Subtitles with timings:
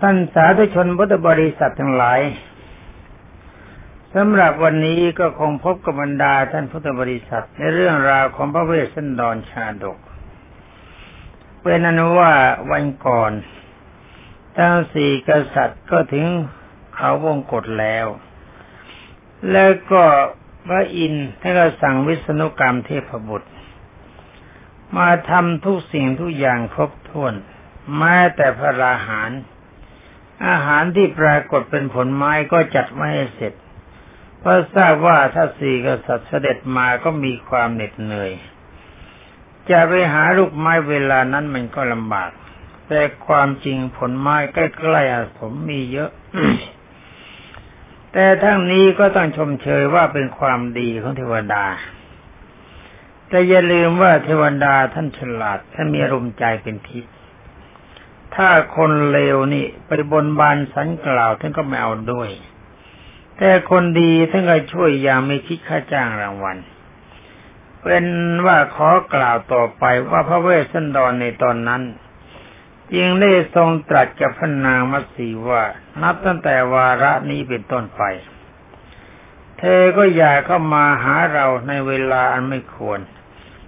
[0.00, 2.20] ท่านสาธุชนพุทธบริษัททั้งหลาย
[4.14, 9.98] สำหรับวันนี้ก็คงพบกับบรรดาท่านพุทธบริษัท ในเรื่องราวของพระเวสสันดรชาดก
[11.62, 12.32] เป็นอนุว่า
[12.70, 13.32] วันก่อน
[14.56, 16.26] ทั้งสี่กษัตริย์ก็ถึง
[16.94, 18.06] เขาวงกฏแล้ว
[19.52, 20.04] แล้วก็
[20.66, 23.50] พระอินทร์ท่านก็สั่งวิษณุกรรมเทพบุตร
[24.96, 27.34] มาทำทุกสิ่งทุกอย่างครบถ้วน
[27.98, 29.30] แม้แต่พระราหาร
[30.48, 33.52] อาหารที่ปรากฏเป็นผลไม้ก็จัดไว้ให้เสร็จ
[34.38, 38.32] เพราะทราบว่าถ้าสี่กษัตริย์เสด็จมาก็มีความเหน็ดเหนื่อย
[39.70, 42.30] จะไปหาลูกไม้เวลานั้นมันก็ลำบาก
[42.88, 44.58] แต่ความจริงผลไม้ใก
[44.92, 46.10] ล้ๆอาสมมีเยอะ
[48.12, 51.64] แต่ทั้งนี้ก็ต้องชมเชยว่าเป็นความดีของเทวดา
[53.28, 57.12] แต่อย่าลืมว่าเทวดาท่านฉลาดท่านมีอารมณ์ใจเป็นทิพย์
[58.42, 62.30] ถ้าคนเลวนี่ไปบนบานสันกล่าวท่านก็ไม่เอาด้วย
[63.38, 66.56] แต่คนดีท่านก็ช่วยอย่างไม่คิดค่าจ้างรางวัล
[67.82, 68.06] เป็น
[68.46, 71.82] ว่าขอกล่าวต่อไปว่าพระเวสสันดรในตอนนั้น
[72.96, 75.62] ยิงได้ทรงตรัสกับพระนางมัสีว่า
[76.02, 78.02] นับตั้งแต่วาระนี้เป็นต้นไป
[79.58, 83.00] เธอก็อย่าเข้ามาหาเราในเวลาอันไม่ควร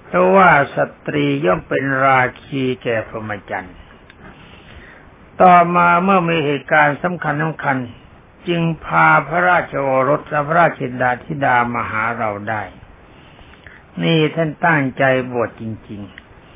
[0.06, 3.77] เพราะว่าสตรีย่อมเป็นราคีแก่พรหมจรรย์
[5.41, 7.77] ต่อมาเมื่อมีเหตุการณ์สำคัญสำคัญ
[8.48, 12.62] จึงพาพระราชโอรสและพระราชินดาธิดามาหาเราได้
[14.02, 16.00] นี่ท่านตั้งใจบวชจริง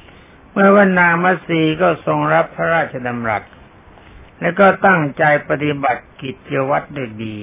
[0.00, 3.42] ๆ เมื่อวันนางมัสีก็ทรงรับพระราชดำรัส
[4.40, 7.38] และก็ตั้งใจปฏิบัติกิจวัตรด้ดี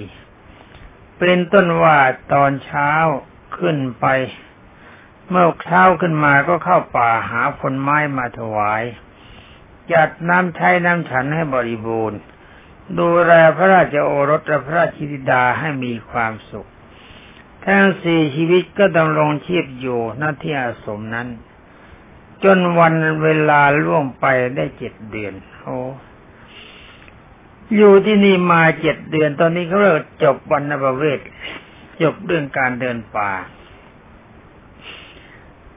[1.19, 1.97] เป็นต้นว่า
[2.33, 2.91] ตอนเช้า
[3.57, 4.05] ขึ้นไป
[5.29, 8.83] เมื่อเช้าขึ้นมาก็เข้าป่าหาผลไม้มาถวาย
[9.91, 12.19] จัดน้ำใช้น้ำฉันให้บริบูรณ์
[12.99, 16.69] ดูแลพระราชโอรสและพระราชิดาให้มีความสุข
[17.65, 21.27] ทั้งสี่ชีวิตก็ดำรงชีพอยู่หน้าที่อาสมนั้น
[22.43, 22.93] จนวัน
[23.23, 24.25] เวลาล่วงไป
[24.55, 25.77] ได้เจ็ดเดือนโอ้
[27.75, 31.19] อยู่ที่นี่มาเจ็ดเดือนตอนนี้เขาเรียกจบวันนประเวศ
[32.01, 33.31] จบเรื่องการเดินป่า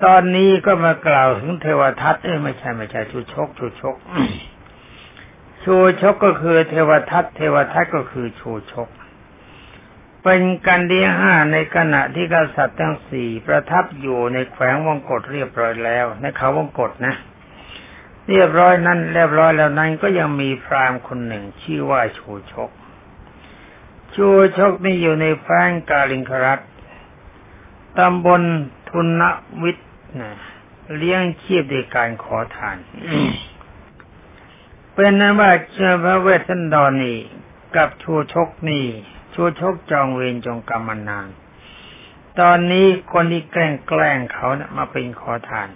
[0.04, 3.96] ตอนนี้ก็มากล่าวถึงเทวทัตเอ้ไม่ใช่ไม่ใช่ชูชกชูชก
[5.62, 8.88] ชูชกก็คือเทวทัตเทวทัตก็คือชูชก
[10.22, 17.14] เป็นกันที่ห้าในขณะที่กษัตริย์ทั้งสี่ประทับอยู่ในแขวงวงกฏเรียบร้อยแล้ว ในเขาวงกฏนะ
[18.28, 22.70] เรียบร้อยนั้นเรียบร้อยแล้วนั้นก็ยังมีพรามคนหนึ่งชื่อว่าชูชก
[24.14, 26.60] ชูชกนี่อยู่ในแฟงกาลิงครัต
[27.98, 28.42] ตำบล
[28.90, 29.22] ทุน
[29.62, 29.76] วิท
[30.20, 30.32] นะ
[30.96, 32.76] เลี้ยงชีพด้วยการขอทาน
[34.92, 37.18] เป็นนั้นว่าเชื่อพระเวสสันดรนี่
[37.76, 38.86] กับชูชกนี่
[39.34, 41.28] ชูชกจองเวรจองกรรมนาน
[42.40, 45.68] ตอนนี้คนที่แกล้งแกล้งเขานะมาเป็นขอทาน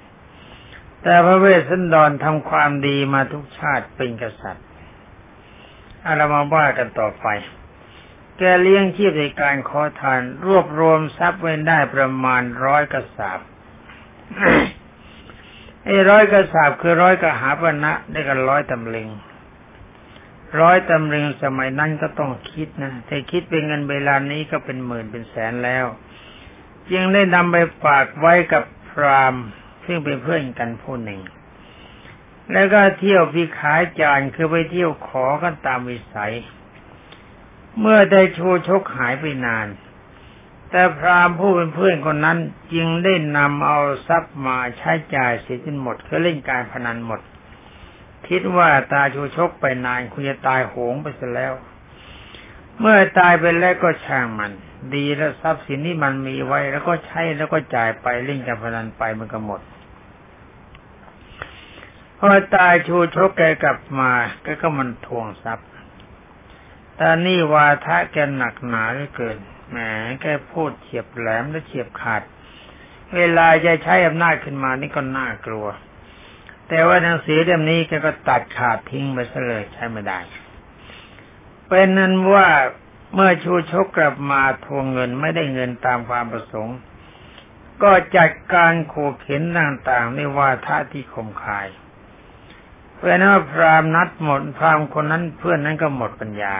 [1.03, 4.67] แต่พระเวสสันดรทำความดีมาทุกชาติเป็นกษัตริย์
[6.07, 7.27] อารามาว่ากันต่อไป
[8.39, 13.39] แกเลี้ยงชีพในการขอทาน รวบรวมทรัพย์ไว้ได้ประมาณร้อยกระสาบ
[15.85, 19.09] ไอ้ร้อยกระสาบคือร้อยกระหาปณะได้กันร้อยตำลึง
[20.61, 25.85] ร้อยตำลึงสมัยนั้นก็ต้องคิดนะแต่คิดเป็นเงินเวลานี้ก็เป็นหมื่นเป็นแสนแล้ว
[26.91, 29.35] จึงได้นำไปฝากไว้กับพราม
[29.85, 31.21] ซึ่งเป็นเพื่อนกันผู้หนึ่ง
[32.53, 36.35] แล้วก็เที่ยวพิขายจานคือไปเที่ยวขอกันตามวิสัย
[37.81, 39.67] เมื่อได้โชชกหายไปนาน
[40.71, 42.39] แต่พราหมณ์ผู้เป็นเพื่อนคนนั้น
[42.75, 47.21] จึงได้นำเอาทรัพย์มาใช้จ่ายเสียจนหมดคือเล่นการพนันหมด
[48.29, 51.53] คิดว่าตาชูชกไปนานคุณจะตายโหงไปเสียแล้ว
[52.81, 54.53] เมื่อตายไปแล้วก็ช่างมัน
[54.95, 59.61] ดีแล้วทรัพย์สินที่มันมีไว้ แล้วก็ใช้แล้วก็จ่ายไปเล่นการพนันไปมันก็หมด
[62.19, 62.27] พอ
[62.57, 64.11] ตายชูชกแกกลับมา
[64.45, 65.69] ก็ก็มันทวงทรัพย์
[66.97, 69.39] แต่นี่วาทะแกหนักหนาเหลือเกิน
[69.71, 69.79] แหม
[70.23, 72.23] แกพูดเฉียบแหลมและเฉียบขาด
[73.17, 75.67] เวลาจะใช้อำนาจขึ้นมานี่ก็น่ากลัว
[76.69, 80.19] แต่ว่าหนังสือเล่มนี้แกก็ตัดขาดทิ้งไปซะเลยใช้ไม่ได้
[81.69, 82.49] เป็นนั้นว่า
[83.15, 86.79] เมื่อชูชกกลับมาทวงเงินไม่ได้เงินตามความประสงค์
[87.83, 91.67] ก็จัดการโขบเข็นต่างๆในว่าท่าที่ข่มขาย
[92.95, 96.55] เพราะนั้นพรามนัดหมดพรามคนนั้นเพื่อนนั้นก็หมดปัญญา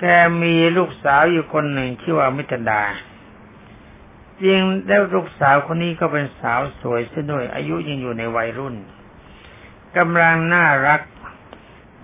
[0.00, 0.04] แก
[0.42, 2.82] มีลูกสาวอยู่คนหนึ่งชื่อว่ามิตรดา
[4.42, 8.76] จริงแล้วลูกสาวคนนี้ก็เป็นสาวสวยซะด้วย อายุยังอยู่ในวัยรุ่น
[9.96, 11.00] กำลังน่ารัก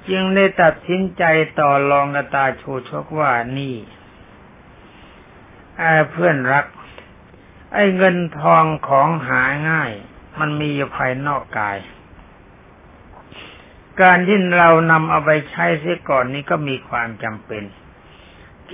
[0.08, 1.24] จึงได้ตัดสินใจ
[1.60, 3.76] ต่อรองกับตาชูชกว่านี่
[6.10, 6.66] เพื่อนรัก
[7.74, 9.92] ไอ้เงินทองของหาง่าย
[10.40, 11.78] มันมีอยู่ภายนอกกาย
[14.00, 17.62] การที่เรานำเอาไปใช้เสียก่อนนี้ก็มีความจำเป็น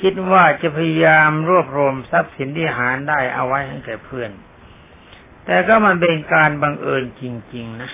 [0.01, 4.31] คิดว่าจะพยายามรวบรวมทรัพย์สินที่หาได้เอาไว้ให้แก่เพื่อน
[5.45, 7.25] แต่ก็มันเป็นการบังเอิญจ
[7.55, 7.91] ริง ๆ นะ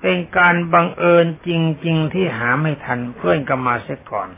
[0.00, 1.50] เป็นการบังเอิญจ
[1.86, 4.28] ริง ๆ ที่หาไม่ทันเพื่อนก็มาเสียก่อน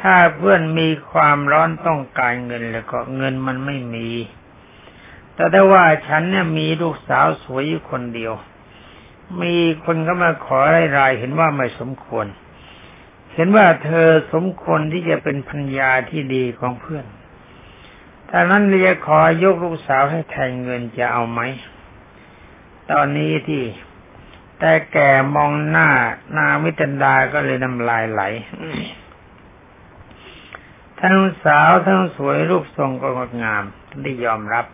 [0.00, 4.08] ถ้าเพื่อนมีความร้อนต้องการเงินแล้วก็เงินมันไม่มี
[5.34, 8.32] แต่ได้ว่าฉันเนี่ยมีลูกสาวสวยคนเดียว
[9.42, 10.58] มีคนก็มาขอ
[10.98, 12.26] รายๆเห็นว่าไม่สมควร
[13.34, 17.06] เห็นว่าเธอสมควรที่จะเป็นพัญญาที่ดีของเพื่อน
[18.28, 21.40] ถ้านั้นเรียขอยกลูกสาวให้แทนเงินจะเอาไหม
[22.90, 23.64] ตอนนี้ที่
[24.58, 25.88] แต่แก่มองหน้า
[26.36, 28.22] นามิตันดาก็เลยน้ำลายไหล
[31.00, 33.62] ทั้งสาวทั้งสวยรูปทรงก็งดงาม
[34.02, 34.66] ได้ยอมรับ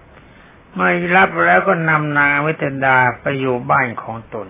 [0.73, 4.49] เมื่อรับแล้วก็นำนางมิตันดาไปอยู่บ้านของตน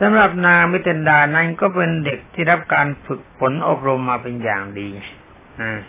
[0.00, 4.88] สำหรับนางมิตันดานั้นก็เป็นเด็กที่รับการฝึกฝนอบรมมาเป็นอย่างดี
[5.60, 5.80] อ่า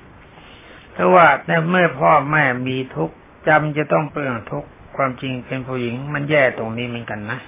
[0.94, 3.16] เพราะว่าในเมื่อพ่อแม่มีทุกข์
[3.48, 7.40] จำจะต้องเปลืองทุกข์ความจริงเป็นผู้หญิงมันแย่ตรงนี้เหมือนกันนะ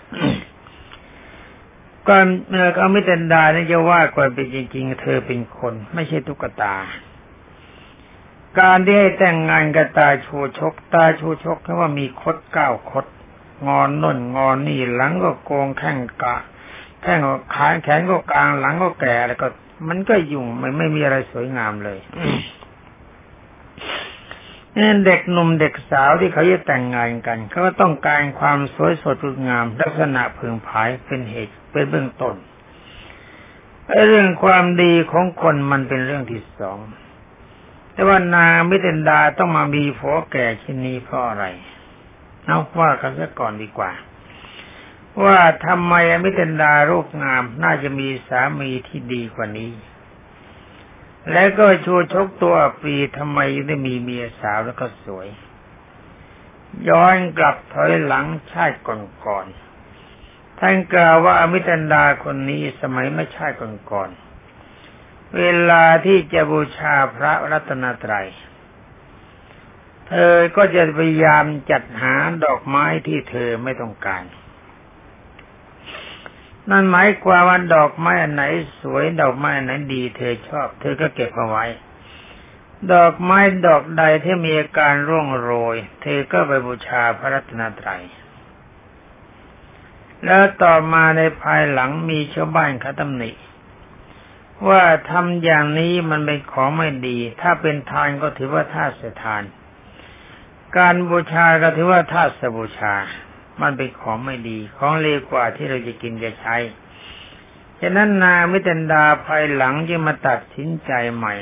[2.07, 6.75] ก่อนเมื่อเขาม่เตนดานี่จะว่าก่อนเป็นจริง ๆ เธอเป็นคน ไม่ใช่ตุ๊กตา
[8.59, 13.05] การที่ให้แต่งงานกับตาชูชก ตาชูชกเพราะว่ามีคดเก้าคด
[13.67, 16.35] งอนน่นงอนนี่หลังก็โกงแข้งกะ
[17.01, 19.47] แข้งก็ขาแขนก็กลางหลังก็แก่แล้วก็
[19.87, 21.99] มันก็ยุ่งมันไม่มีอะไรสวยงามเลย
[24.77, 29.17] นี่เด็กหนุ่มเด็กสาวที่เขาจะแต่งงานกันเขาก็ต้องการความสวยสด
[29.47, 32.35] งาม ลักษณะพึงผายเป็นเหตุเป็นเบื้องต้น
[34.07, 36.79] เรื่องความดีของคนมันเป็นเรื่องที่สอง
[37.93, 41.45] แต่ว่านางมิเตนดาต้องมามีผัวแก่ชิ้นนี้เพราะอะไร
[42.45, 43.91] เอาว่ากันซะก่อนดีกว่า
[45.23, 45.93] ว่าทำไม
[46.23, 49.71] มิเตนดารูปงามน่าจะมีสามีที่ดีกว่านี้
[51.31, 55.27] แล้วก็ชูชกตัวปีทำไมได้มีเมียสาวแล้วก็สวย
[56.89, 63.55] ย้อนกลับถอยหลังชาติก่อนๆท่านกล่าวว่าอมิตันดาคนนี้สมัยไม่ชาติ
[63.91, 68.27] ก่อนๆเวลาที่จะบูชาพระรัตนตรัย
[70.11, 72.15] เธอก็จะพยายามจัดหา
[72.45, 74.23] ดอกไม้ที่เธอไม่ต้องการ
[76.69, 78.43] นั่นหมายความว่าดอกไม้อันไหน
[78.81, 81.65] สวยดอกไม้อันไหนดี เธอชอบ เธอก็เก็บเอาไว้
[82.93, 88.03] ดอกไม้ดอกใดที่มีอาการร่วงโรย เธอก็ไปบูชาพระรัตนตรัย
[90.25, 93.31] แล้วต่อมาในภายหลังมีชาวบ้านเขาตำหนิ
[94.69, 99.43] ว่าทำอย่างนี้มันเป็นของไม่ดี ถ้าเป็นทานก็ถือว่าท่าเสทาน
[100.77, 102.95] การบูชาก็ถือว่าท่าสบูชา
[103.61, 106.57] มันเป็นของไม่ดี ของเลวกว่าที่เราจะกินจะใช้
[107.81, 111.35] ฉะนั้นนามิตันดาภายหลังจึงมาตัดสินใจใหม่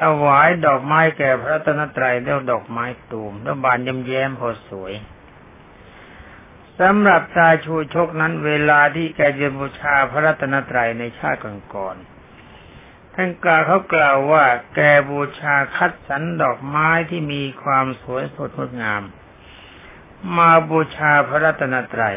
[0.00, 4.92] ถวายดอกไม้แก่พระตนตรัยแล้วดอกไม้ตูมแล้วบานยำแย้มพอสวย
[6.80, 11.38] สำหรับตาชูชกนั้นเวลาที่แกจะบูชาพระรัตนตรัยในชาติ
[11.74, 12.15] ก่อนๆ
[13.18, 14.44] ท่านกล่าวเขากล่าวว่า
[14.74, 14.80] แก
[15.10, 19.02] บูชาคัดสรรดอกไม้ที่มีความสวยสดงดงาม
[20.36, 22.16] มาบูชาพระรัตนตรัย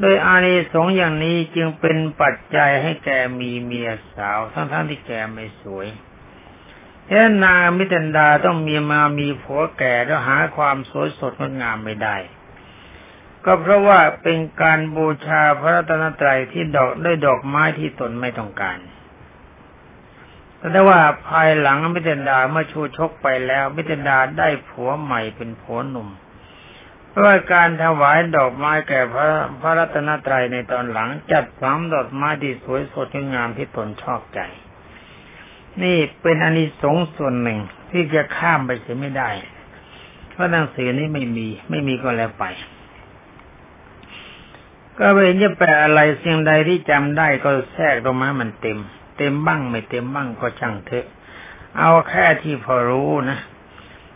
[0.00, 3.10] โดยอานิสงส์อย่างนี้จึงเป็นปัจจัยให้แก
[3.40, 5.86] มีเมียสาว ทั้งๆทที่แกไม่สวย
[7.06, 12.16] แค่นามิตันดาต้องมีมามีผัวแก่แล้วหาความสวยสดงดงามไม่ได้
[13.44, 18.78] ก็เพราะว่าเป็นการบูชาพระรัตนตรัยที่ดอกด้วยดอกไม้ที่ตนไม่ต้องการ
[20.70, 26.08] แต่ว่าภายหลังมิเตนดาเมื่อชูชกไปแล้วมิเตนดาได้ผัวใหม่เป็นผัวหนุ่ม
[27.08, 29.26] เพราะการถวายดอกไม้แก่พระ
[29.60, 34.40] พระรัตนตรัยในตอนหลังจัดสามดอกไม้ที่สวยสดงามที่ตนชอบใจ
[35.82, 39.30] นี่เป็นอานิสงส์ส่วนหนึ่งที่จะข้ามไปเสียไม่ได้
[40.30, 42.44] เพราะหนังสือนี้ไม่มีไม่มีก็แล้วไป
[44.98, 48.78] ก็ไม่เห็นจะแปลอะไรเสียงใดที่จำได้ก็แทรกตรงมามันเต็ม
[49.22, 51.06] ต็มบ้าง ไม่เต็มบ้างก็ช่างเถอะ
[51.78, 53.38] เอาแค่ที่พอรู้นะ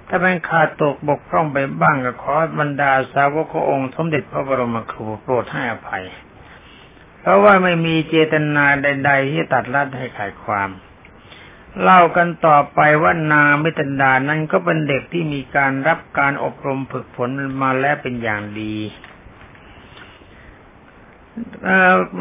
[0.08, 6.04] ถ้าเป็นขาดตกบกพร่องไปบ้างก็ขอบรรดาสาวกองค์สมเด็จพระบรมครูโปรดให้อภัย
[7.20, 10.70] เพราะว่าไม่มีเจตนาใด ๆ ที่ตัดรัดให้ขายความ
[11.82, 17.28] เล่ากันต่อไปว่านามิตันดานั้นก็เป็นเด็กที่มีการรับการอบรมฝึกฝน
[17.62, 18.74] มาแล้วเป็นอย่างดี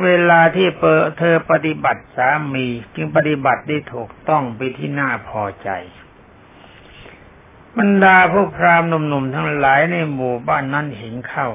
[0.03, 0.83] เวลาที่เป
[1.17, 5.69] เธอปฏิบัติสามี จึงปฏิบัติได้ถูกต้องไปที่น่าพอใจ
[7.77, 11.47] บรรดาพวกพราหมณ์หนุ่มๆทั้งหลายในหมู่บ้านนั้นเห็นเข้า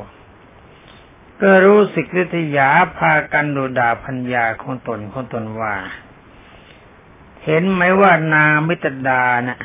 [1.41, 5.75] ก็รู้สึกวิยาพากันดูด่าพัญญาของตนของตนว่า
[7.45, 9.61] เห็นไหมว่านางมิตรดานะ่ะ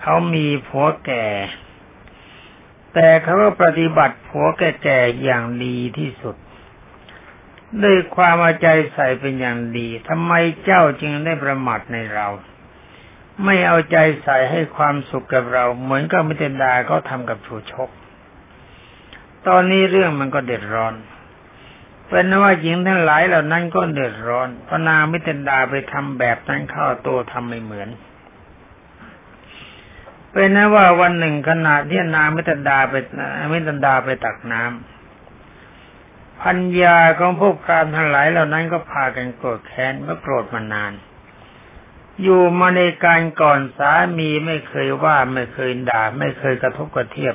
[0.00, 1.26] เขามีผัวแก่
[2.94, 6.36] แต่เขาก็ปฏิบัติผัวแก่ๆอย่างดีที่สุด
[7.82, 10.32] ด้วยความเอาใจใส่เป็นอย่างดีทำไม
[10.64, 12.28] เจ้าจึงได้ประมาทในเรา
[13.44, 17.90] ไม่เอาใจใส่ให้ความสุขกับเรา เหมือนกับมิตรดาเขาทำกับชูชก
[19.48, 20.94] ตอนนี้เรื่องมันก็เดือดร้อน
[22.08, 27.88] เป็นว่าหญิงทั้งหลายเหล่านั้นก็เดือดร้อนพระนางมิตรดาไปทำแบบนั้นเข้าตัวทำไม่เหมือน
[30.32, 32.94] เป็นนะว่าวันหนึ่งขณะที่นางมิตรดาไป
[33.52, 34.93] มิตรดาไปตักน้ำ
[36.44, 40.92] พัญญาของพวกพรามทั้งหลายเหล่านั้นก็พากันโกรธแค้นเมื่อโกรธมานาน
[42.22, 47.34] อยู่มาในการก่อนสามีไม่เคยว่าไม่เคยด่า ไม่เคยกระทบกระเทียบ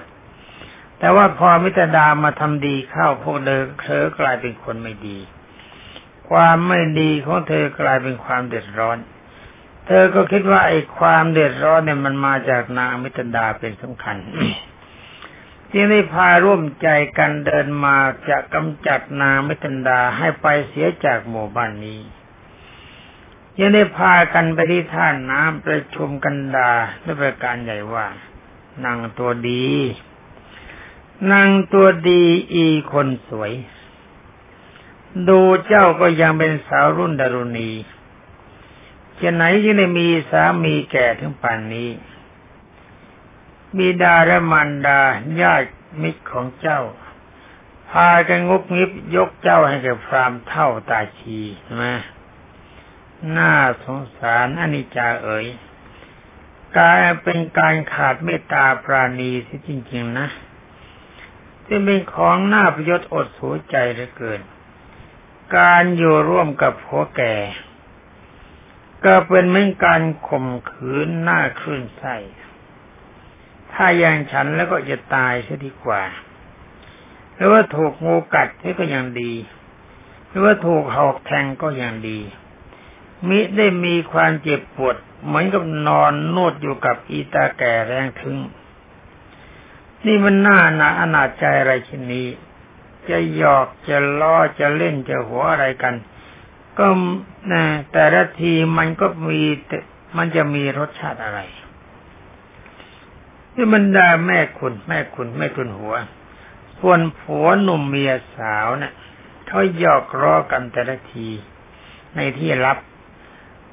[0.99, 5.17] แต่ว่าพอมิตรดามาทำดีเข้าพวกเธอเธอกลายเป็นคนไม่ดี
[6.29, 8.97] ความไม่ดีของเธอกลายเป็นความเดือดร้อน
[9.87, 14.17] เธอก็คิดว่าไอ้ความเดือดร้อนเนี่ยมันมาจากนางมิตรดาเป็นสำคัญ
[15.71, 17.97] จึงได้พาร่วมใจกันเดินมา
[18.29, 21.99] จะกำจัดนางมิตรดาให้ไปเสียจากหมู่บ้านนี้
[23.59, 26.71] ยังได้พากันไปที่ท่าน้ำประชุมกันดา
[27.03, 28.07] ด้วยประการใหญ่ว่า
[28.83, 29.67] นางตัวดี
[31.31, 32.23] นางตัวดี
[32.53, 33.53] อีคนสวย
[35.29, 37.71] ดูเจ้าก็ยังเป็นสาวรุ่นดารุณี
[39.19, 41.89] จะไหนยังได้มีสามีแก่ถึงป่านนี้
[43.77, 45.01] มีดาและมันดา
[45.41, 45.69] ญาติ
[46.01, 46.81] มิตรของเจ้า
[47.89, 51.87] พากันงุบงิบยกเจ้าให้แก่พรามเท่าตาชีใช่ไหม
[53.37, 55.45] น่าสงสารอนิจจาเอ๋ย
[56.77, 60.27] กลายเป็นการขาดเมตตาปราณีสิจริง ๆ นะ
[61.65, 64.41] ที่เป็นของน่าประยชน์อดสูใจเหลือเกิน
[65.57, 67.35] การอยู่ร่วมกับผัวแก่
[69.05, 72.15] ก็เป็นเหมือนการข่มขืนหน้าคลื่นไส้
[73.73, 76.01] ถ้าอย่างฉันแล้วก็จะตายเสียดีกว่า
[77.35, 78.47] หรือว่าถูกงูกัด
[78.79, 79.33] ก็ยังดี
[80.27, 82.19] หรือว่าถูกหอกแทงก็ยังดี
[83.27, 84.95] มิได้มีความเจ็บปวด
[85.25, 88.37] เหมือนกับนอนนวดอยู่กับอีตาแก่แรงถึง
[90.05, 92.27] นี่มันน่าหนาอนาจใจอะไรชนนี้
[93.09, 95.95] จะหยอกจะล้อจะเล่นจะหัวอะไรกัน
[96.77, 96.87] ก็
[97.91, 99.41] แต่ละทีมันก็มี
[100.17, 101.39] มันจะมีรสชาติอะไร
[103.61, 105.95] ที่มันดาแม่คุณ แม่คุณแม่ทุนหัว
[106.79, 108.93] ส่วนผัวหนุ่มเมียสาวเนะ่ะ
[109.47, 111.27] เขาหยอกล้อกันแต่ละที
[112.15, 112.77] ในที่รับ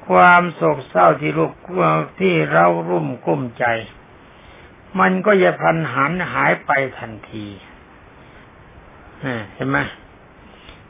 [0.07, 1.51] ความโศกเศร้าที่ลูก
[2.19, 3.65] ที่เรารุ่มกุ้มใจ
[4.99, 7.45] มันก็จะพันหันหายไปทันที
[9.53, 9.77] เห็นไหม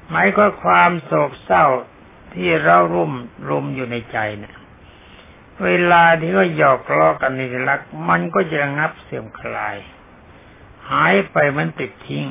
[0.10, 1.66] หมายก็ความโศกเศร้า
[2.34, 3.12] ที่เรารุ่ม
[3.50, 4.56] รุมอยู่ในใจเนี่ย
[5.66, 9.76] เวลาที่ก็หยอกล้อกันในรัก มันก็จะงับเสื่อมคลาย
[10.92, 12.26] หายไปมันติดทิ้ง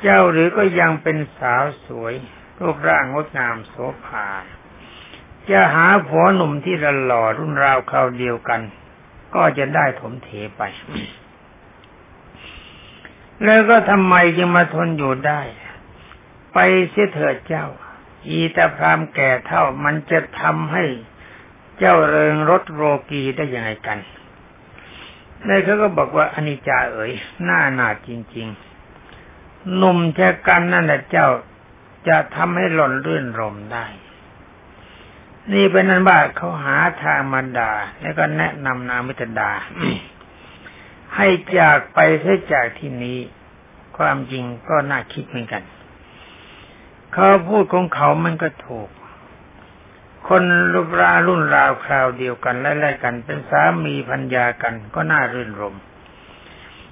[0.00, 2.14] เจ้าหรือก็ยังเป็นสาวสวย
[2.58, 3.74] รูปร่างงดงามโส
[4.04, 4.26] ภา
[5.50, 8.60] จะหาผัวหนุ่มที่ละหล่อรุ่นราวคราวเดียวกัน
[9.34, 10.62] ก็จะได้ถมเถไป
[13.44, 15.40] แล้วก็ทำไมจึงมาทนอยู่ได้
[16.54, 16.58] ไป
[16.90, 17.66] เสียเถิดเจ้า
[18.28, 20.84] อีตาพรามแก่เท่ามันจะทำให้
[21.78, 23.98] เจ้าเริงรถโรกีได้ยังไงกัน
[25.46, 27.12] ในเขาก็บอกว่าอนิจจาเอ๋ย
[27.44, 28.48] หน้าหนาจริง
[29.10, 31.28] ๆ หนุ่มแช่กันนั่นแหละเจ้า
[32.08, 33.86] จะทำให้หล่นรื่นรมได้
[35.52, 39.50] นี่เป็นนั้นว่าเขาหาทางมาด่าแล้วก็แนะนำนามิตรดา
[41.16, 41.28] ให้
[41.58, 43.18] จากไปเสียจากที่นี้
[43.96, 45.62] ความจริงก็น่าคิดเหมือนกัน
[47.12, 48.88] เขาพูดของเขามันก็ถูก
[50.28, 55.76] คนรูปรารุ่นราวคราวเดียวกันไล่ๆกัน เป็นสามีพัญญากันก็น่ารื่นรม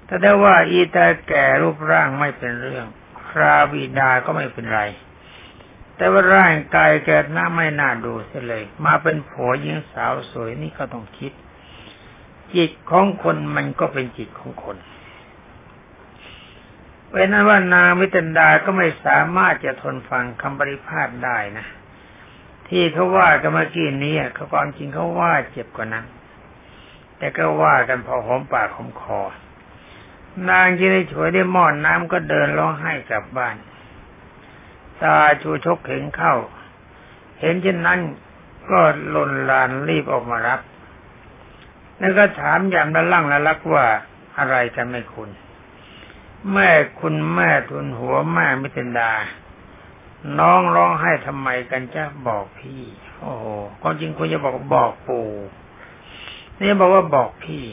[0.07, 2.87] แต่ได้ว่าอีตาแก่รูปร่างไม่เป็นเรื่อง
[3.29, 4.81] คราบิดาก็ไม่เป็นไร
[5.97, 11.33] แต่ว่าร่างกายแกน่าไม่น่าดูเสียเลย มาเป็นผัวหญิงสาวสวยนี่ก็ต้องคิด
[12.55, 14.77] จิตของคนมันก็เป็นจิตของคน
[17.11, 21.67] เป็นนั้นว่านางมิตรดาก็ไม่สามารถจะทนฟังคำปริพาทได้นะ
[22.75, 26.07] ที่เขาว่ากันเมื่อกี้นี้เขาความจริงเขาว่าเจ็บกว่านั้น
[27.19, 29.21] แต่ก็ว่ากันพอหอมปากหอมคอ
[30.51, 33.57] นางที่ได้ช่วยได้หม้อนน้ำก็เดินร้องไห้กลับบ้าน
[35.03, 36.35] ตาชูชกเห็นเข้า
[37.41, 38.01] เห็นเช่นนั้น
[38.71, 38.81] ก็
[39.15, 40.61] ลนลานรีบออกมารับ
[41.99, 43.85] แล้วก็ถามยางละลั่งละลักว่า
[44.39, 45.31] อะไรกันไม่คุณ
[46.53, 49.13] แม่คุณแม่ทุนหัวแม่มิตรดา
[50.39, 52.83] น้องร้องไห้ทำไมกันจ้ะบอกพี่
[53.21, 53.45] โอ้โห
[53.81, 55.29] ความจริงคุณจะบอกบอกปู่
[56.61, 57.65] นี่บอกว่าบอกพี่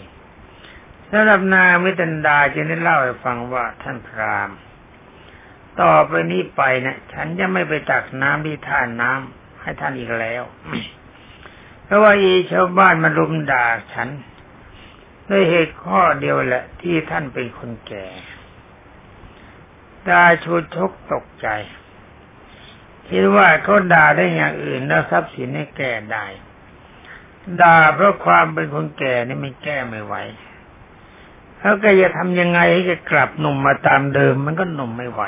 [1.11, 4.57] สำหรับนางมิตรดาจึงได้เล่าให้ฟังว่าท่านพราหมณ์
[5.81, 10.43] ต่อไปนี้ไปนะฉันจะไม่ไปตักน้ำที่ท่านน้ำให้ท่านอีกแล้ว
[11.83, 14.09] เพราะว่าอีชาวบ้านมารุมด่าฉัน
[15.29, 18.07] ด้วยเหตุข้อเดียวแหละ ที่ท่านเป็นคนแก่
[20.09, 21.47] ดาชูชกตกใจ
[23.09, 26.25] คิดว่าเขาด่าได้อย่างอื่นแล้วทรัพย์สินให้แก้ได้
[27.61, 30.15] ด่าเพราะความเป็นคนแก่นี่ไม่แก้ไม่ไหว
[31.59, 35.21] แล้วแกจะทำยังไงให้แกกลับหนุ่มมาตามเดิม มันก็หนุ่มไม่ไหว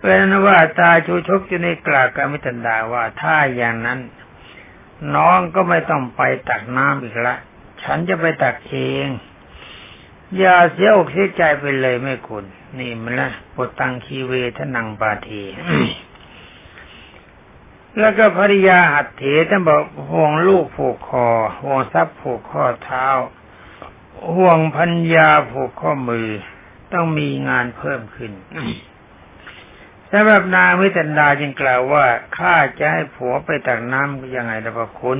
[0.00, 3.98] เป็นว่าตาชูชกจะในกลาวกับมิตรดาว่าถ้าอย่างนั้น
[5.14, 7.36] น้องก็ไม่ต้องไปตักน้ำอีกละ
[7.82, 8.76] ฉันจะไปตักเอ
[9.06, 9.08] ง
[10.38, 12.44] อย่าเสียอกเสียใจไปเลยไม่คุณ
[12.78, 15.42] นี่มันละปดตังคีเวทนังปาที
[17.98, 21.28] แล้วก็ภริยาหัดเถท่านบอกห่วงลูกผูกคอ
[21.62, 23.06] ห่วงทรัพย์ผูกข้อเท้า
[24.34, 26.28] ห่วงพัญญาผูกข้อมือ
[26.92, 28.32] ต้องมีงานเพิ่มขึ้น
[30.10, 32.04] สำหรับนางวิตันดาจึงกล่าวว่า
[32.38, 35.18] ข้าจะให้ผัวไปตักน้ำยังไงล่ะพระคุณ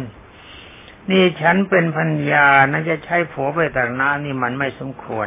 [1.10, 5.26] นี่ฉันเป็นพัญญานะจะใช้ผัวไปตักน้ำนี่มันไม่สมควร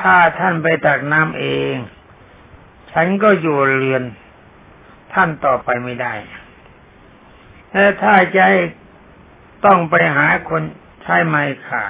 [0.00, 1.74] ถ้าท่านไปตักน้ำเอง
[2.92, 4.02] ฉันก็อยู่เรือน
[5.12, 6.14] ท่านต่อไปไม่ได้
[7.70, 8.40] แต่ถ้าใจ
[9.64, 10.62] ต้องไปหาคน
[11.02, 11.36] ใช่ไหม
[11.68, 11.84] ค่ะ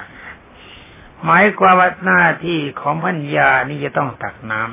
[1.25, 4.73] หมายความว่าหน้าที่ของพัญญานี่จะต้องตักน้ำ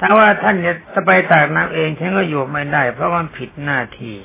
[0.00, 0.56] ถ้าว่าท่าน
[0.94, 4.16] จะไปตักน้ำเองฉันก็อยู่ไม่ได้ เพราะมันผิดหน้าที่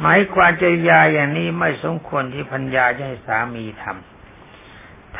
[0.00, 4.09] หมายความจริยาอย่างนี้ไม่สมควรที่พัญญาจะให้สามีทำ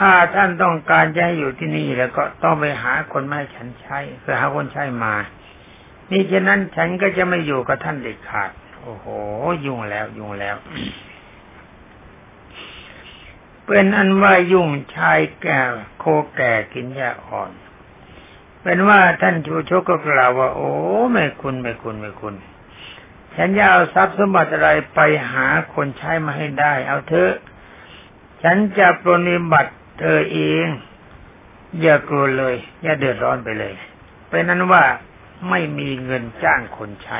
[0.02, 5.14] ถ้าท่านต้องการจะให้อยู่ที่นี่แล้วก็ต้องไปหาคนมาให้ฉันใช้คือหาคนใช้มา
[6.10, 9.06] นี่ฉะนั้นฉันก็จะไม่อยู่กับท่านเด็ดขาด โอ้โห
[9.64, 10.56] ยุ่งแล้วยุ่งแล้ว
[13.66, 15.60] เป็นอันว่ายุ่งชายแก่
[15.98, 16.04] โค
[16.36, 17.50] แก่กินยาอ่อน
[18.62, 20.72] เป็นว่าท่านชูชกก็กล่าวว่า โอ้
[21.12, 22.34] ไม่คุณไม่คุณไม่คุณ
[23.36, 25.00] ฉันจะเอาทรัพย์สมบัติอะไรไป
[25.32, 27.32] หาคนใช้มาให้ได้ เอาเถอะ
[28.42, 30.66] ฉันจะปรนิบัติ เธอเอง
[31.80, 33.74] อย่ากลัวเลย อย่าเดือดร้อนไปเลย
[34.28, 34.84] เป็นนั้นว่า
[35.50, 37.18] ไม่มีเงินจ้างคนใช้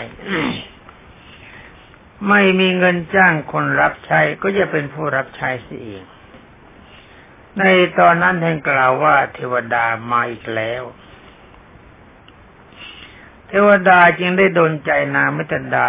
[2.29, 6.05] ไม่มีเงินจ้างคนรับใช้ ก็จะเป็นผู้รับใช้เสียเอง
[7.59, 7.63] ใน
[7.99, 10.83] ตอนนั้นท่านกล่าวว่า เทวดามาอีกแล้ว
[13.49, 15.89] เทวดาจึงได้โดนใจนางมิตรดา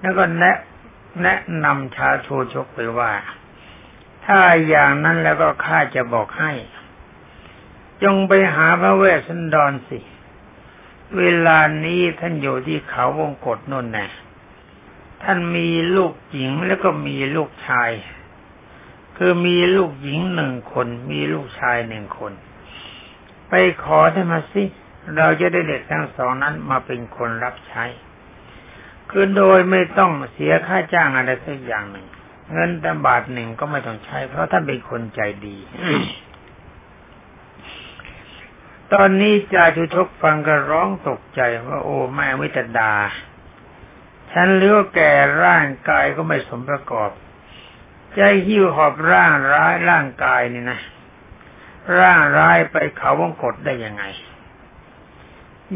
[0.00, 0.56] แล้วก็แนะ
[1.22, 3.12] แนะนำชาโชชกไปว่า
[4.26, 6.52] ถ้าอย่างนั้นแล้วก็ข้าจะบอกให้
[8.02, 9.98] จงไปหาพระเวสสันดรสิ
[11.18, 14.10] เวลานี้ท่านอยู่ที่เขาวงกฏนนน่ะ
[15.22, 17.90] ท่านมีลูกหญิงแล้วก็มีลูกชาย
[19.16, 22.32] คือมีลูกหญิงหนึ่งคน มีลูกชายหนึ่งคน
[23.48, 23.52] ไป
[23.84, 24.62] ขอท่านมาสิ
[25.16, 27.84] เราจะได้เด็กทั้งสองนั้นมาเป็นคนรับใช้
[29.10, 32.06] คือโดยไม่ต้องเสียค่าจ้างอะไรสักอย่างหนึ่ง
[32.52, 35.56] เงินแต่บาทหนึ่งก็ไม่ต้องใช้ เพราะท่านเป็นคนใจดี
[38.92, 42.92] ตอนนี้จ่าชุทกฟังก็ร้องตกใจว่าโอ้แม่วิตดา
[44.32, 45.12] ฉันเลือกแก่
[45.44, 47.10] ร่างกายก็ไม่สมประกอบ
[48.16, 50.78] ใจหิ้วหอบร่างร้ายร่างกายนี่นะ
[51.98, 54.04] ร่างร้ายไปเขาวงกดได้ยังไง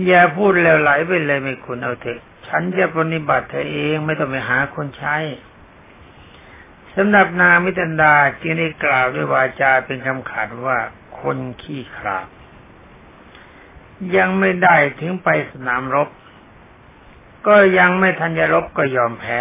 [0.06, 5.16] อย่าพูดแล้วไหลไปเลยไม่คุณเอาเถอะ ฉันจะปฏิบัติเธอเองไม่ต้องไปหาคนใช้
[6.96, 10.78] สำหรับนางมิตรดาจึงได้กล่าวด้วยวาจาเป็นคำขาดว่า
[11.20, 12.28] คนขี้ขลาด
[14.16, 16.08] ยังไม่ได้ถึงไปสนามรบ
[17.46, 19.40] ก็ยังไม่ทันจะรบก็ยอมแพ้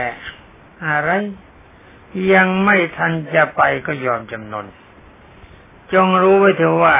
[0.87, 1.09] อะไร
[2.33, 4.65] ยังไม่ทันจะไปก็ยอมจำนน
[5.93, 6.97] จงรู้ไว้เถอะว่า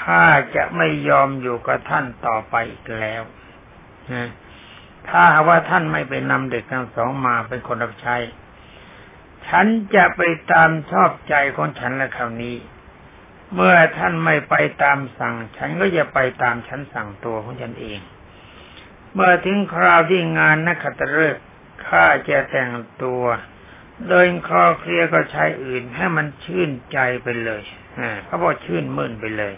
[0.00, 0.24] ข้า
[0.56, 3.22] จะไม่ยอมอยู่กับท่านต่อไปอีกแล้ว
[5.08, 8.16] ถ้าว่าท่านไม่ไปนำเด็กทั้งสองมาเป็นคนรับใช้
[9.48, 12.56] ฉันจะไปตามชอบใจของฉันและคราวนี้
[13.54, 17.98] เมื่อท่านไม่ไปตามสั่ง ฉันก็จะไปตามฉันสั่งตัวของฉันเอง
[19.14, 21.44] เมื่อถึงคราวที่งานนักขัตฤกษ์
[21.86, 23.24] ข้าจะแต่งตัว
[24.08, 27.62] โดยคลอเคลียก็ใช้อื่นให้มันชื่นใจไปเลย
[28.24, 29.54] เขาบอกชื่นมื่นไปเลย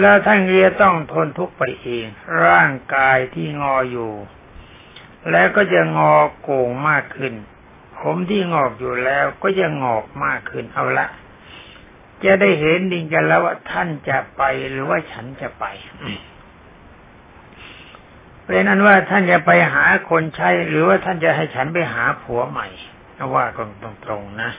[0.00, 2.06] แล้วท่านเรียต้องทนทุกข์ไปเอง
[2.44, 4.12] ร่างกายที่งออยู่
[5.30, 7.34] แล้วก็จะงอโก่งมากขึ้น
[8.02, 11.06] ผมที่งอกอยู่แล้วก็จะงอกมากขึ้นเอาละ
[12.24, 15.64] จะได้เห็นดิงกันแล้วว่าท่านจะไปหรือว่าฉันจะไป
[18.44, 22.68] เป็นนั้นว่าท่านจะไปหาคนใช้ หรือว่าท่านจะให้ฉันไปหาผัวใหม่
[23.34, 24.50] ว่ากันตรงๆนะ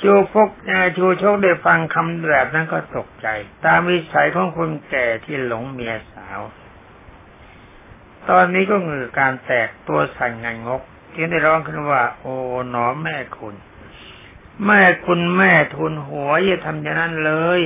[0.00, 0.50] ชูพก
[0.96, 3.26] ชูชกได้ฟังคำแบบนั้นก็ตกใจ
[3.64, 6.40] ตามวิสัยของคนแก่ที่หลงเมียสาว
[8.30, 10.82] ตอนนี้ก็เหงื่อการแตกตัวสั่นงันงก
[11.16, 12.34] จึงได้ร้องขึ้นว่า โอ้
[12.70, 13.54] หนอแม่คุณ
[14.66, 17.60] แม่คุณแม่ทุนหัวอย่าทำอย่างนั้นเลย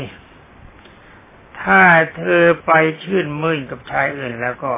[1.60, 1.80] ถ้า
[2.16, 4.74] เธอไปชื่นมื่นกับชายอื่นแล้วก็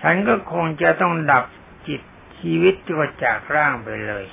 [0.00, 1.44] ฉันก็คงจะต้องดับ
[1.88, 2.00] จิต
[2.38, 4.24] ชีวิตที่ว่าจากร่างไปเลย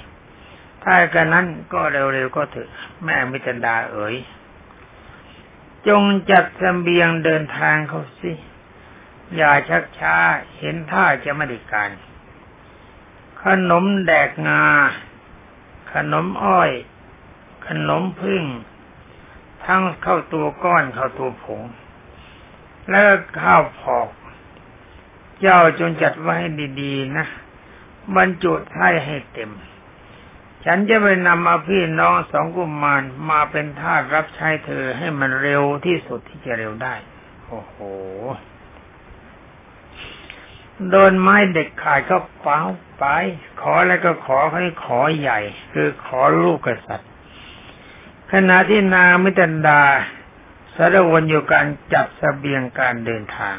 [0.83, 2.69] ถ้ากันนั้นก็เร็วๆก็เถอะ
[3.03, 4.15] แม่มิตรดาเอ๋ย
[5.87, 8.31] จงจัดสเบียงเดินทางเขาสิ
[9.35, 10.15] อย่าชักช้า
[10.57, 11.89] เห็นท่าจะไม่ได้การ
[13.45, 14.63] ขนมแดกงา
[15.93, 16.71] ขนมอ้อย
[17.67, 18.43] ขนมพึ่ง
[19.65, 21.61] ทั้งเข้าตัวก้อนเข้าตัวผง
[22.89, 23.03] แล้ว
[23.39, 24.09] ข้าวผอก
[25.39, 26.49] เจ้าจงจัดไว้ให้
[26.81, 27.25] ดีๆนะ
[28.15, 29.51] บรรจุให้ให้เต็ม
[30.65, 36.95] ฉันจะไปนำเอาพี่น้องสองกุมารมาเป็นทาสรับใช้เธอให้มันเร็วที่สุดที่จะเร็วได้
[37.47, 37.75] โอ้โห
[40.89, 42.59] โดนไม้เด็กขาดก็เป้า
[42.97, 43.05] ไป
[43.61, 45.39] ขอแล้วก็ขอให้ขอใหญ่
[45.73, 47.09] คือขอลูกกษัตริย์
[48.31, 49.81] ขณะที่นางมิตันดา
[50.75, 53.57] สารวนอยู่การจัดสเสบียงการเดินทาง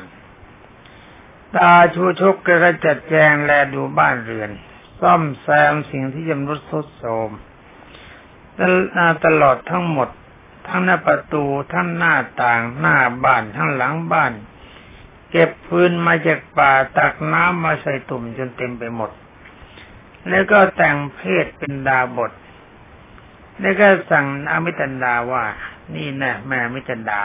[1.56, 2.54] ตาชูชกก็
[2.86, 4.50] จัดแจงแลดูบ้านเรือน
[5.00, 7.30] ซ่อมแซมสิ่งที่จำรุดทรุดโทรม
[9.24, 10.08] ตลอดทั้งหมด
[10.68, 14.32] ทั้งหน้าประตูทั้งหน้าต่างหน้าบ้านทั้งหลังบ้าน
[15.30, 19.10] เก็บพื้นมาจากป่าตักน้ำมาใส่ตุ่มจนเต็มไปหมด
[20.28, 22.32] แล้วก็แต่งเพศเป็นดาบท
[23.60, 25.44] แล้วก็สั่งอมิตันดาว่า
[25.94, 27.22] นี่นะแม่มิตันดา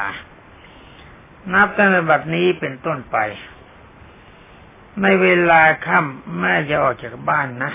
[1.54, 3.18] นับตั้งแต่บัดนี้เป็นต้นไป
[5.02, 7.72] ในเวลาค่ำแม่จะออกจากบ้านนะ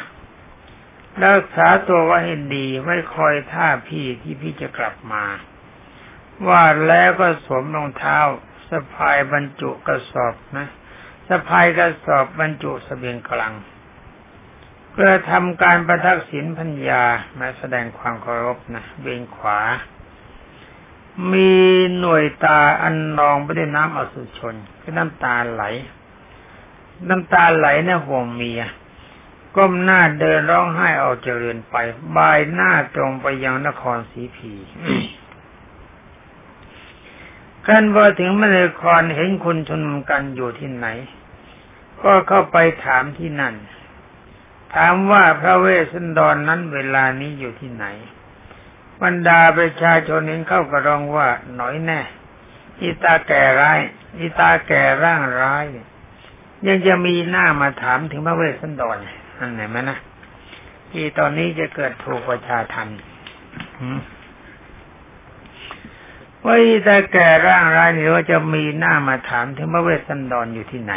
[1.22, 5.24] รักษาตัวไว้ให้ดีไว้คอยท่าพี่ที่พี่จะกลับมา
[6.48, 8.18] ว่าแล้วก็สวมรองเท้า
[8.70, 10.66] สะพายบรรจุกระสอบนะ
[11.28, 13.54] สะพายกระสอบบรรจุสเสบียงกลาง
[14.90, 17.04] เพื่อทำการประทักษิณพัญญา
[17.38, 19.60] มาแสดงความเคารพนะเบนขวา
[21.32, 21.54] มี
[21.98, 25.64] หน่วยตาอันนองไปด้วยน้ำอสุชนคือน้ำตาไหล
[27.08, 28.62] น้ำตาไหลในห่วงเมีย
[29.56, 31.76] ก้มหน้าเดินร้องไห้ออกจากเรือนไป
[32.16, 34.52] บายหน้าตรงไปยังนครสีพี
[37.70, 40.86] ขั้นพอถึงมเลครเห็นคนชนกันอยู่ที่ไหน
[42.02, 43.54] ก็เข้าไปถามที่นั่น
[44.74, 47.86] ถามว่าพระเวสสันดรนนั้นเวลานี้อยู่ที่ไหน
[49.02, 52.00] บรรดาประชาชนเห็นเข้ากระรองว่าหน่อยแน่
[52.80, 53.80] อีตาแก่ร้าย
[54.18, 55.86] อีตาแก่ร่างร้ายย
[56.66, 58.96] ยังจะมีหน้ามาถามถึงพระเวสสันดร
[59.38, 59.98] อันไหนไหมนะ
[60.90, 62.88] ที่ตอนนี้จะเกิดถูกประชาทัน
[66.44, 70.94] ว่าแต่แก่ร่างร้ายนี่ว่าจะมีหน้ามาถามถึงพระเวสสันดรอยู่ที่ไหน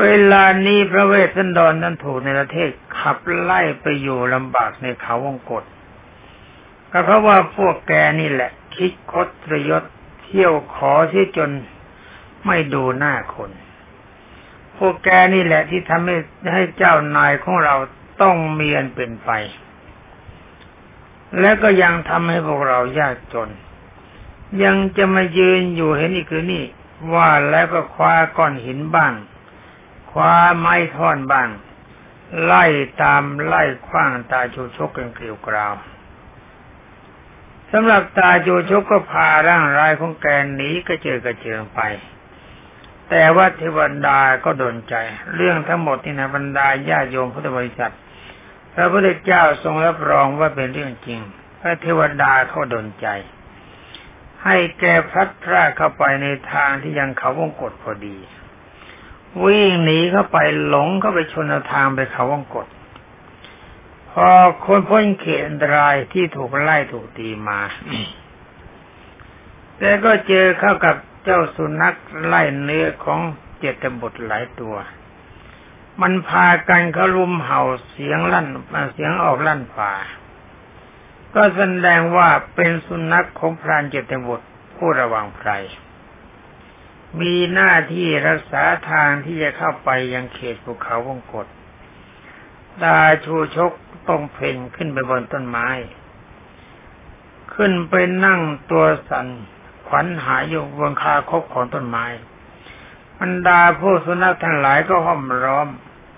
[0.00, 5.64] เวลานี้พระเวสสันดรนั้นถูกในประเทศขับไล่ไปอยู่ลำบากในเขาวงกฏ
[6.92, 9.84] ก็เพราะว่าพวกแกนี่แหละ คิดคดรยศ
[10.22, 11.50] เที่ยวขอที่จน
[12.46, 13.50] ไม่ดูหน้าคน
[14.76, 16.16] พวกแกนี่แหละที่ทำให้
[16.52, 17.74] ให้เจ้านายของเรา
[18.22, 19.30] ต้องเมียนเป็นไป
[21.40, 23.48] และก็ยังทำให้พวกเรายากจน
[24.64, 26.64] ยังจะมายืนอยู่เห็นอีกคือนี่
[27.14, 29.12] ว่าแล้วก็คว้าก้อนหินบ้าง
[30.10, 31.48] คว้าไม้ท่อนบ้าง
[32.44, 32.64] ไล่
[33.02, 35.74] ตามไล่คว้างตาจูชกกันเกลียวกราว
[37.72, 41.80] สำหรับตาจูชกก็พาร่างรายของแกหนีกระเจิดกระเจิงไป
[43.10, 44.94] แต่ว่าเทวดาก็โดนใจ
[45.34, 47.94] เรื่องทั้งหมดนี่นะบรรดาญาโยมพุทธบริษัท
[48.74, 51.20] พระพุทธเจ้าทรงรับรองว่าเป็นเรื่องจริง
[51.60, 53.06] พระเทวดาเขาโดนใจ
[54.44, 58.16] ให้แกพัดพราเข้าไปในทางที่ยังเขาวงกฏพอดี
[59.44, 62.66] วิ่งหนีเข้าไปหลงเข้าไปชนทางไปเขาวงกฏ
[64.10, 64.28] พอ
[64.66, 67.60] คนพ้นเขตอันตรายที่ถูกไล่ถูกตีมา
[69.78, 73.20] แต่ก็เจอเข้ากับเจ้าสุนัขไล่เนื้อของ
[73.58, 74.76] เจตบุตรหลายตัว
[76.02, 78.46] มันพากันเขารุมเห่าเสียงลั่น
[78.92, 79.92] เสียงออกลั่นฝ่า
[81.34, 85.50] ก็แสดงว่าเป็นสุนัขของพรานเจตบุตรผู้ระวังไพร
[87.20, 91.46] มีหน้าที่รักษาทางที่จะเข้าไปยังเขตภูเขาวงกฏ
[92.82, 93.72] ดาชูชก
[94.08, 95.68] ต้องเพ่งขึ้นไปบนต้นไม้
[97.54, 98.40] ขึ้นไปนั่ง
[98.70, 99.26] ตัวสัน
[99.88, 102.06] ขวัญหายอยู่บนคาคบของต้นไม้
[103.20, 105.68] บรรดาผู้สุนัขทั้งหลายก็ห้อมร้อม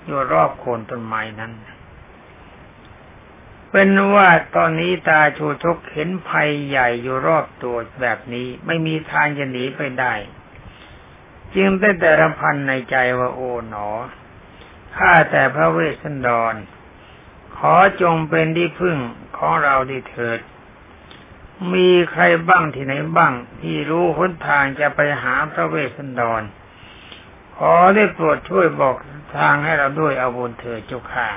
[0.05, 1.53] อยู่รอบโคนต้นไม้นั้น
[3.73, 10.15] เป็นว่าตอนนี้ตาชูชกเห็นภัยใหญ่อยู่รอบตัวแบบนี้ ไม่มีทางจะหนีไปได้
[11.55, 13.89] จึงได้แต่รำพันในใจว่าโอ๋หนอ
[14.97, 16.55] ข้าแต่พระเวสสันดร
[17.57, 18.97] ขอจงเป็นที่พึ่ง
[19.39, 20.41] ของเราดีเถิด
[21.75, 26.43] มีใครบ้างที่ไหนบ้าง ที่รู้หนทางจะไปหาพระเวสสันดร
[27.57, 28.97] ขอได้โปรดช่วยบอก
[29.37, 31.29] ทางให้เราด้วยอาบุญเถิดเจ้าค่ะ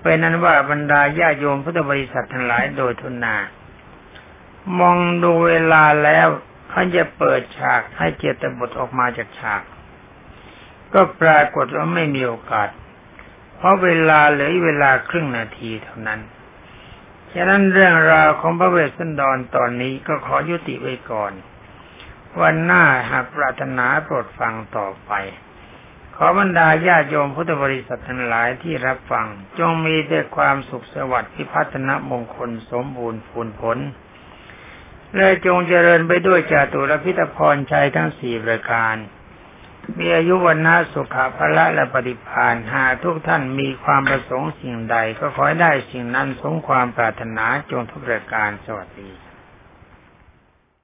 [0.00, 3.36] เป็นนั้นว่าบรรดาญาโยมพุทธบริษัททั้งหลายโดยทุนนา
[4.78, 6.28] มองดูเวลาแล้ว
[6.70, 9.62] เขาจะเปิดฉากให้เจตบุตรออกมาจากฉาก
[10.92, 12.68] ก็ปรากฏว่าไม่มีโอกาส
[13.56, 16.20] เพราะเวลาเหลือเวลาครึ่งนาทีเท่านั้น
[17.32, 21.32] ฉะนั้นเรื่องราวของพระเวสสันดรตอนนี้ก็ขอยุติไว้ก่อน
[22.40, 25.12] วันหน้าหากปรารถนาโปรดฟังต่อไป
[26.22, 29.26] ขอบรรดาญาโยมพุทธบริษัททั้งหลายที่รับฟัง
[29.58, 33.78] จงมีแต่ความสุขสวัสดิ์พิพัฒนมงคลสมบูรณ์ผลผล
[35.16, 38.96] และจงเจริญไปด้วยจาตุรพิธพรชัยทั้งสี่ประการ
[39.98, 49.10] มีอายุวันนาสุขภละและปฏิภาณหาทุกท่านมีความประสงค์สิ่งใดก็ขอให้ได้สิ่งนั้นสมความปรารถนาจงทุกประการสวัสดี